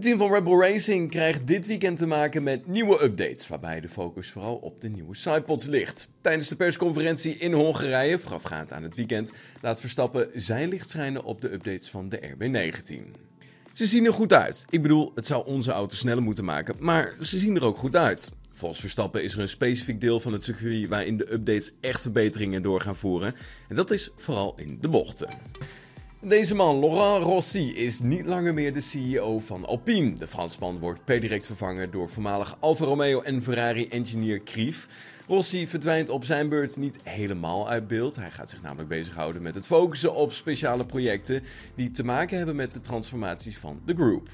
Het 0.00 0.08
team 0.08 0.20
van 0.20 0.32
Rebel 0.32 0.60
Racing 0.60 1.10
krijgt 1.10 1.46
dit 1.46 1.66
weekend 1.66 1.98
te 1.98 2.06
maken 2.06 2.42
met 2.42 2.66
nieuwe 2.66 3.02
updates, 3.02 3.48
waarbij 3.48 3.80
de 3.80 3.88
focus 3.88 4.30
vooral 4.30 4.56
op 4.56 4.80
de 4.80 4.88
nieuwe 4.88 5.16
sidepods 5.16 5.66
ligt. 5.66 6.08
Tijdens 6.20 6.48
de 6.48 6.56
persconferentie 6.56 7.36
in 7.36 7.52
Hongarije, 7.52 8.18
voorafgaand 8.18 8.72
aan 8.72 8.82
het 8.82 8.94
weekend, 8.94 9.32
laat 9.62 9.80
Verstappen 9.80 10.30
zijn 10.34 10.68
licht 10.68 10.90
schijnen 10.90 11.24
op 11.24 11.40
de 11.40 11.52
updates 11.52 11.88
van 11.88 12.08
de 12.08 12.20
RB19. 12.20 13.20
Ze 13.72 13.86
zien 13.86 14.06
er 14.06 14.12
goed 14.12 14.32
uit. 14.32 14.64
Ik 14.70 14.82
bedoel, 14.82 15.12
het 15.14 15.26
zou 15.26 15.46
onze 15.46 15.72
auto 15.72 15.96
sneller 15.96 16.22
moeten 16.22 16.44
maken, 16.44 16.74
maar 16.78 17.16
ze 17.20 17.38
zien 17.38 17.56
er 17.56 17.64
ook 17.64 17.78
goed 17.78 17.96
uit. 17.96 18.32
Volgens 18.52 18.80
Verstappen 18.80 19.22
is 19.22 19.34
er 19.34 19.40
een 19.40 19.48
specifiek 19.48 20.00
deel 20.00 20.20
van 20.20 20.32
het 20.32 20.42
circuit 20.42 20.88
waarin 20.88 21.16
de 21.16 21.32
updates 21.32 21.72
echt 21.80 22.00
verbeteringen 22.00 22.62
door 22.62 22.80
gaan 22.80 22.96
voeren. 22.96 23.34
En 23.68 23.76
dat 23.76 23.90
is 23.90 24.10
vooral 24.16 24.54
in 24.56 24.78
de 24.80 24.88
bochten. 24.88 25.28
Deze 26.22 26.54
man, 26.54 26.80
Laurent 26.80 27.24
Rossi, 27.24 27.74
is 27.74 28.00
niet 28.00 28.26
langer 28.26 28.54
meer 28.54 28.72
de 28.72 28.80
CEO 28.80 29.38
van 29.38 29.66
Alpine. 29.66 30.14
De 30.14 30.26
Fransman 30.26 30.78
wordt 30.78 31.04
per 31.04 31.20
direct 31.20 31.46
vervangen 31.46 31.90
door 31.90 32.10
voormalig 32.10 32.56
Alfa 32.58 32.84
Romeo 32.84 33.20
en 33.20 33.42
Ferrari-engineer 33.42 34.40
Krief. 34.40 34.88
Rossi 35.28 35.66
verdwijnt 35.66 36.08
op 36.08 36.24
zijn 36.24 36.48
beurt 36.48 36.76
niet 36.76 36.96
helemaal 37.02 37.68
uit 37.68 37.86
beeld. 37.86 38.16
Hij 38.16 38.30
gaat 38.30 38.50
zich 38.50 38.62
namelijk 38.62 38.88
bezighouden 38.88 39.42
met 39.42 39.54
het 39.54 39.66
focussen 39.66 40.14
op 40.14 40.32
speciale 40.32 40.86
projecten 40.86 41.42
die 41.74 41.90
te 41.90 42.04
maken 42.04 42.36
hebben 42.36 42.56
met 42.56 42.72
de 42.72 42.80
transformatie 42.80 43.58
van 43.58 43.80
de 43.84 43.94
group. 43.94 44.28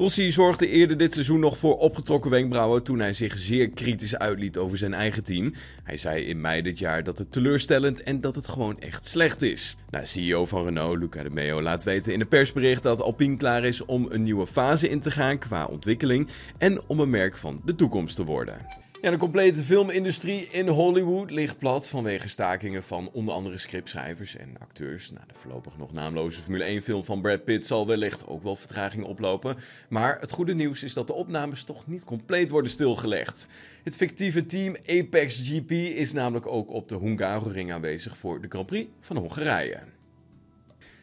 Rossi 0.00 0.32
zorgde 0.32 0.68
eerder 0.68 0.96
dit 0.96 1.12
seizoen 1.12 1.40
nog 1.40 1.58
voor 1.58 1.78
opgetrokken 1.78 2.30
wenkbrauwen 2.30 2.82
toen 2.82 2.98
hij 2.98 3.12
zich 3.12 3.38
zeer 3.38 3.70
kritisch 3.70 4.16
uitliet 4.16 4.58
over 4.58 4.78
zijn 4.78 4.94
eigen 4.94 5.24
team. 5.24 5.52
Hij 5.82 5.96
zei 5.96 6.24
in 6.24 6.40
mei 6.40 6.62
dit 6.62 6.78
jaar 6.78 7.04
dat 7.04 7.18
het 7.18 7.32
teleurstellend 7.32 8.02
en 8.02 8.20
dat 8.20 8.34
het 8.34 8.48
gewoon 8.48 8.80
echt 8.80 9.06
slecht 9.06 9.42
is. 9.42 9.76
Nou, 9.90 10.06
CEO 10.06 10.46
van 10.46 10.64
Renault, 10.64 10.98
Luca 10.98 11.22
de 11.22 11.30
Meo, 11.30 11.62
laat 11.62 11.84
weten 11.84 12.12
in 12.12 12.20
een 12.20 12.28
persbericht 12.28 12.82
dat 12.82 13.00
Alpine 13.00 13.36
klaar 13.36 13.64
is 13.64 13.84
om 13.84 14.06
een 14.10 14.22
nieuwe 14.22 14.46
fase 14.46 14.88
in 14.88 15.00
te 15.00 15.10
gaan 15.10 15.38
qua 15.38 15.64
ontwikkeling 15.64 16.28
en 16.58 16.80
om 16.86 17.00
een 17.00 17.10
merk 17.10 17.36
van 17.36 17.60
de 17.64 17.74
toekomst 17.74 18.16
te 18.16 18.24
worden. 18.24 18.79
Ja, 19.02 19.10
de 19.10 19.16
complete 19.16 19.62
filmindustrie 19.62 20.48
in 20.50 20.68
Hollywood 20.68 21.30
ligt 21.30 21.58
plat 21.58 21.88
vanwege 21.88 22.28
stakingen 22.28 22.82
van 22.82 23.10
onder 23.12 23.34
andere 23.34 23.58
scriptschrijvers 23.58 24.36
en 24.36 24.56
acteurs. 24.58 25.10
Nou, 25.10 25.26
de 25.26 25.34
voorlopig 25.34 25.78
nog 25.78 25.92
naamloze 25.92 26.42
Formule 26.42 26.80
1-film 26.80 27.04
van 27.04 27.20
Brad 27.20 27.44
Pitt 27.44 27.66
zal 27.66 27.86
wellicht 27.86 28.26
ook 28.26 28.42
wel 28.42 28.56
vertraging 28.56 29.04
oplopen. 29.04 29.56
Maar 29.88 30.20
het 30.20 30.30
goede 30.30 30.54
nieuws 30.54 30.82
is 30.82 30.92
dat 30.92 31.06
de 31.06 31.12
opnames 31.12 31.64
toch 31.64 31.86
niet 31.86 32.04
compleet 32.04 32.50
worden 32.50 32.70
stilgelegd. 32.70 33.46
Het 33.82 33.96
fictieve 33.96 34.46
team 34.46 34.74
Apex 34.86 35.40
GP 35.44 35.70
is 35.70 36.12
namelijk 36.12 36.46
ook 36.46 36.70
op 36.70 36.88
de 36.88 36.98
Hungaroring 36.98 37.72
aanwezig 37.72 38.16
voor 38.16 38.40
de 38.40 38.48
Grand 38.48 38.66
Prix 38.66 38.90
van 39.00 39.16
Hongarije. 39.16 39.78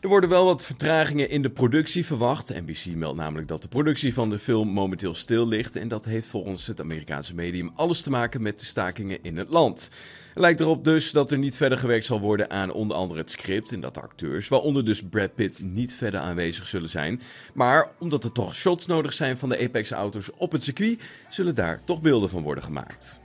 Er 0.00 0.08
worden 0.08 0.30
wel 0.30 0.44
wat 0.44 0.64
vertragingen 0.64 1.30
in 1.30 1.42
de 1.42 1.50
productie 1.50 2.06
verwacht. 2.06 2.48
NBC 2.48 2.94
meldt 2.94 3.16
namelijk 3.16 3.48
dat 3.48 3.62
de 3.62 3.68
productie 3.68 4.14
van 4.14 4.30
de 4.30 4.38
film 4.38 4.68
momenteel 4.68 5.14
stil 5.14 5.48
ligt. 5.48 5.76
En 5.76 5.88
dat 5.88 6.04
heeft 6.04 6.26
volgens 6.26 6.66
het 6.66 6.80
Amerikaanse 6.80 7.34
medium 7.34 7.70
alles 7.74 8.02
te 8.02 8.10
maken 8.10 8.42
met 8.42 8.58
de 8.58 8.64
stakingen 8.64 9.22
in 9.22 9.36
het 9.36 9.48
land. 9.48 9.90
Het 10.28 10.42
lijkt 10.42 10.60
erop 10.60 10.84
dus 10.84 11.10
dat 11.10 11.30
er 11.30 11.38
niet 11.38 11.56
verder 11.56 11.78
gewerkt 11.78 12.04
zal 12.04 12.20
worden 12.20 12.50
aan 12.50 12.72
onder 12.72 12.96
andere 12.96 13.20
het 13.20 13.30
script. 13.30 13.72
En 13.72 13.80
dat 13.80 13.94
de 13.94 14.00
acteurs, 14.00 14.48
waaronder 14.48 14.84
dus 14.84 15.02
Brad 15.02 15.34
Pitt, 15.34 15.62
niet 15.62 15.94
verder 15.94 16.20
aanwezig 16.20 16.66
zullen 16.66 16.88
zijn. 16.88 17.20
Maar 17.54 17.92
omdat 17.98 18.24
er 18.24 18.32
toch 18.32 18.54
shots 18.54 18.86
nodig 18.86 19.12
zijn 19.12 19.38
van 19.38 19.48
de 19.48 19.58
Apex-auto's 19.58 20.30
op 20.36 20.52
het 20.52 20.62
circuit, 20.62 21.00
zullen 21.28 21.54
daar 21.54 21.80
toch 21.84 22.00
beelden 22.00 22.30
van 22.30 22.42
worden 22.42 22.64
gemaakt. 22.64 23.20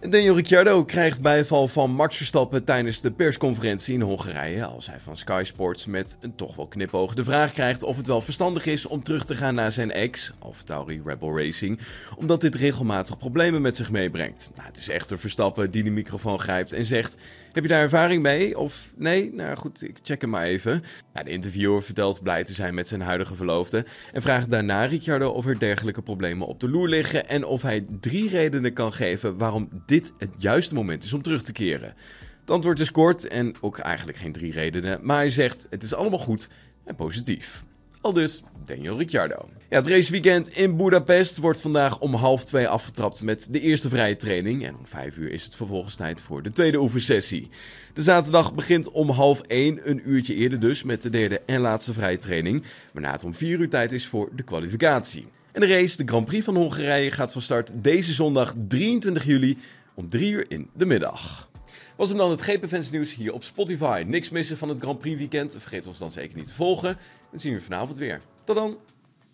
Daniel 0.00 0.34
Ricciardo 0.34 0.84
krijgt 0.84 1.22
bijval 1.22 1.68
van 1.68 1.90
Max 1.90 2.16
Verstappen 2.16 2.64
tijdens 2.64 3.00
de 3.00 3.10
persconferentie 3.10 3.94
in 3.94 4.00
Hongarije. 4.00 4.64
Als 4.64 4.86
hij 4.86 5.00
van 5.00 5.16
Sky 5.16 5.42
Sports 5.44 5.86
met 5.86 6.16
een 6.20 6.34
toch 6.34 6.56
wel 6.56 6.66
knipoog 6.66 7.14
de 7.14 7.24
vraag 7.24 7.52
krijgt 7.52 7.82
of 7.82 7.96
het 7.96 8.06
wel 8.06 8.20
verstandig 8.20 8.66
is 8.66 8.86
om 8.86 9.02
terug 9.02 9.24
te 9.24 9.34
gaan 9.34 9.54
naar 9.54 9.72
zijn 9.72 9.90
ex, 9.90 10.32
AlphaTauri 10.38 11.02
Rebel 11.04 11.36
Racing, 11.38 11.80
omdat 12.16 12.40
dit 12.40 12.54
regelmatig 12.54 13.18
problemen 13.18 13.62
met 13.62 13.76
zich 13.76 13.90
meebrengt. 13.90 14.50
Nou, 14.54 14.68
het 14.68 14.76
is 14.76 14.88
echter 14.88 15.18
Verstappen 15.18 15.70
die 15.70 15.82
de 15.82 15.90
microfoon 15.90 16.40
grijpt 16.40 16.72
en 16.72 16.84
zegt: 16.84 17.16
Heb 17.52 17.62
je 17.62 17.68
daar 17.68 17.82
ervaring 17.82 18.22
mee? 18.22 18.58
Of 18.58 18.92
nee? 18.96 19.32
Nou 19.34 19.56
goed, 19.56 19.82
ik 19.82 19.98
check 20.02 20.20
hem 20.20 20.30
maar 20.30 20.44
even. 20.44 20.82
Nou, 21.12 21.24
de 21.24 21.32
interviewer 21.32 21.82
vertelt 21.82 22.22
blij 22.22 22.44
te 22.44 22.52
zijn 22.52 22.74
met 22.74 22.88
zijn 22.88 23.00
huidige 23.00 23.34
verloofde 23.34 23.84
en 24.12 24.22
vraagt 24.22 24.50
daarna 24.50 24.84
Ricciardo 24.84 25.30
of 25.30 25.46
er 25.46 25.58
dergelijke 25.58 26.02
problemen 26.02 26.46
op 26.46 26.60
de 26.60 26.68
loer 26.68 26.88
liggen 26.88 27.28
en 27.28 27.44
of 27.44 27.62
hij 27.62 27.86
drie 28.00 28.28
redenen 28.28 28.72
kan 28.72 28.92
geven 28.92 29.36
waarom 29.36 29.68
dit 29.86 30.12
het 30.18 30.30
juiste 30.36 30.74
moment 30.74 31.04
is 31.04 31.12
om 31.12 31.22
terug 31.22 31.42
te 31.42 31.52
keren. 31.52 31.94
Het 32.40 32.50
antwoord 32.50 32.80
is 32.80 32.90
kort 32.90 33.28
en 33.28 33.54
ook 33.60 33.78
eigenlijk 33.78 34.18
geen 34.18 34.32
drie 34.32 34.52
redenen, 34.52 34.98
maar 35.02 35.16
hij 35.16 35.30
zegt 35.30 35.66
het 35.70 35.82
is 35.82 35.94
allemaal 35.94 36.18
goed 36.18 36.48
en 36.84 36.94
positief. 36.94 37.64
Al 38.00 38.12
dus 38.12 38.42
Daniel 38.66 38.98
Ricciardo. 38.98 39.48
Ja, 39.68 39.76
het 39.76 39.86
raceweekend 39.86 40.48
in 40.48 40.76
Budapest 40.76 41.36
wordt 41.36 41.60
vandaag 41.60 41.98
om 41.98 42.14
half 42.14 42.44
twee 42.44 42.68
afgetrapt 42.68 43.22
met 43.22 43.48
de 43.50 43.60
eerste 43.60 43.88
vrije 43.88 44.16
training. 44.16 44.66
En 44.66 44.76
om 44.76 44.86
vijf 44.86 45.16
uur 45.16 45.30
is 45.30 45.44
het 45.44 45.54
vervolgens 45.54 45.96
tijd 45.96 46.20
voor 46.20 46.42
de 46.42 46.52
tweede 46.52 46.80
oefensessie. 46.80 47.48
De 47.92 48.02
zaterdag 48.02 48.54
begint 48.54 48.90
om 48.90 49.10
half 49.10 49.40
één, 49.40 49.90
een 49.90 50.10
uurtje 50.10 50.34
eerder 50.34 50.60
dus, 50.60 50.82
met 50.82 51.02
de 51.02 51.10
derde 51.10 51.40
en 51.46 51.60
laatste 51.60 51.92
vrije 51.92 52.16
training. 52.16 52.64
Waarna 52.92 53.12
het 53.12 53.24
om 53.24 53.34
vier 53.34 53.60
uur 53.60 53.68
tijd 53.68 53.92
is 53.92 54.06
voor 54.06 54.28
de 54.36 54.42
kwalificatie. 54.42 55.26
En 55.56 55.62
de 55.62 55.68
race, 55.68 55.96
de 55.96 56.08
Grand 56.08 56.26
Prix 56.26 56.44
van 56.44 56.56
Hongarije, 56.56 57.10
gaat 57.10 57.32
van 57.32 57.42
start 57.42 57.72
deze 57.74 58.14
zondag 58.14 58.54
23 58.68 59.24
juli 59.24 59.58
om 59.94 60.08
3 60.08 60.32
uur 60.32 60.44
in 60.48 60.70
de 60.72 60.86
middag. 60.86 61.50
Was 61.96 62.08
hem 62.08 62.18
dan 62.18 62.30
het 62.30 62.42
GP 62.42 62.90
nieuws 62.90 63.14
hier 63.14 63.32
op 63.32 63.44
Spotify. 63.44 64.04
Niks 64.06 64.30
missen 64.30 64.58
van 64.58 64.68
het 64.68 64.80
Grand 64.80 64.98
Prix 64.98 65.18
weekend. 65.18 65.52
Vergeet 65.52 65.86
ons 65.86 65.98
dan 65.98 66.10
zeker 66.10 66.36
niet 66.36 66.46
te 66.46 66.54
volgen. 66.54 66.98
Dan 67.30 67.40
zien 67.40 67.54
we 67.54 67.60
vanavond 67.60 67.98
weer. 67.98 68.20
Tot 68.44 68.56
dan. 68.56 68.76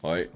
Hoi. 0.00 0.28